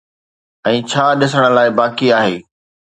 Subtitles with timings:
[0.69, 2.35] ۽ ڇا ڏسڻ لاءِ باقي آهي